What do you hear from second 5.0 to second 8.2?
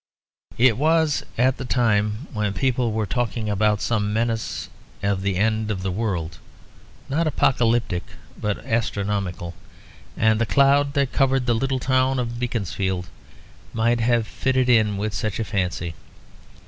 of the end of the world, not apocalyptic